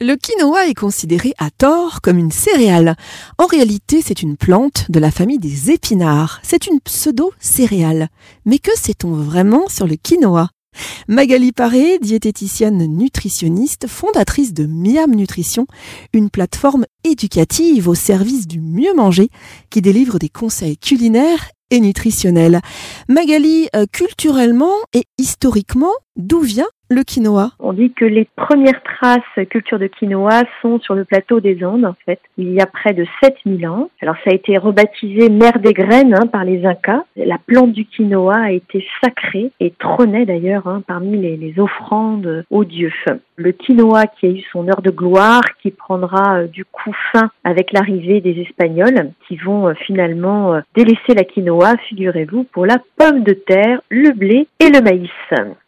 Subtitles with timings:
[0.00, 2.94] Le quinoa est considéré à tort comme une céréale.
[3.36, 6.38] En réalité, c'est une plante de la famille des épinards.
[6.44, 8.08] C'est une pseudo-céréale.
[8.44, 10.50] Mais que sait-on vraiment sur le quinoa?
[11.08, 15.66] Magali Paré, diététicienne nutritionniste, fondatrice de Miam Nutrition,
[16.12, 19.30] une plateforme éducative au service du mieux manger
[19.68, 22.60] qui délivre des conseils culinaires et nutritionnels.
[23.08, 29.20] Magali, euh, culturellement et historiquement, d'où vient le quinoa On dit que les premières traces
[29.50, 32.92] culture de quinoa sont sur le plateau des Andes, en fait, il y a près
[32.92, 33.90] de 7000 ans.
[34.00, 37.04] Alors ça a été rebaptisé mer des graines hein, par les Incas.
[37.16, 42.44] La plante du quinoa a été sacrée et trônait d'ailleurs hein, parmi les, les, offrandes
[42.50, 42.92] aux dieux.
[43.36, 47.30] Le quinoa qui a eu son heure de gloire, qui prendra euh, du coup fin
[47.44, 52.78] avec l'arrivée des Espagnols, qui vont euh, finalement euh, délaisser la quinoa, figurez-vous, pour la
[52.96, 55.10] pomme de terre, le blé et le maïs.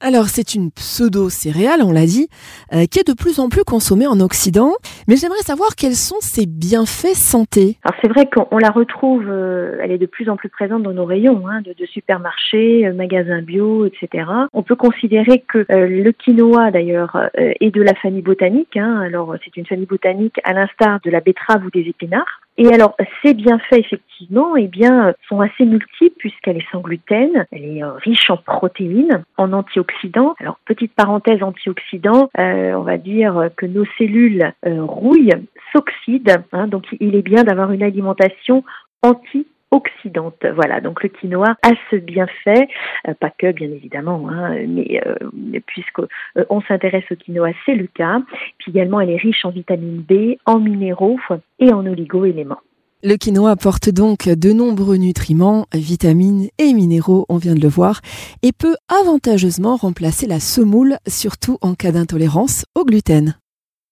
[0.00, 0.70] Alors c'est une
[1.06, 2.28] pseudo-céréale, on l'a dit,
[2.72, 4.72] euh, qui est de plus en plus consommée en Occident.
[5.08, 7.78] Mais j'aimerais savoir quels sont ses bienfaits santé.
[7.84, 10.92] Alors c'est vrai qu'on la retrouve, euh, elle est de plus en plus présente dans
[10.92, 14.24] nos rayons hein, de, de, supermarchés, euh, magasins bio, etc.
[14.52, 18.76] On peut considérer que le quinoa d'ailleurs est de la famille botanique.
[18.76, 19.00] Hein.
[19.00, 22.40] alors c'est une famille botanique à l'instar de la betterave ou des épinards.
[22.58, 27.64] Et alors, ces bienfaits, effectivement, eh bien, sont assez multiples puisqu'elle est sans gluten, elle
[27.64, 30.34] est euh, riche en protéines, en antioxydants.
[30.40, 36.66] Alors, petite parenthèse antioxydants, euh, on va dire que nos cellules euh, rouillent, s'oxydent, hein,
[36.66, 38.64] donc il est bien d'avoir une alimentation
[39.02, 40.44] anti oxydante.
[40.54, 42.68] Voilà, donc le quinoa a ce bienfait,
[43.08, 47.74] euh, pas que bien évidemment, hein, mais, euh, puisque euh, on s'intéresse au quinoa, c'est
[47.74, 48.20] le cas.
[48.58, 51.18] Puis également, elle est riche en vitamine B, en minéraux
[51.58, 52.60] et en oligo-éléments.
[53.02, 58.00] Le quinoa apporte donc de nombreux nutriments, vitamines et minéraux, on vient de le voir,
[58.42, 63.36] et peut avantageusement remplacer la semoule, surtout en cas d'intolérance au gluten.